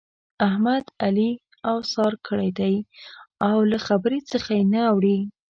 [0.47, 1.31] احمد؛ علي
[1.71, 2.75] اوسار کړی دی
[3.47, 5.17] او له خبرې څخه يې نه اوړي.